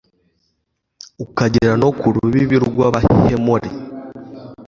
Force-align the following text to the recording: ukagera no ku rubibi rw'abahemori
ukagera 1.23 1.73
no 1.81 1.89
ku 1.97 2.05
rubibi 2.15 2.55
rw'abahemori 2.65 3.69